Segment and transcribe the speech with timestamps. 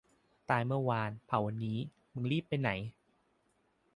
[0.49, 1.77] ตายเมื่อวาน เผาวันนี้
[2.13, 2.69] มึงรีบไปไหน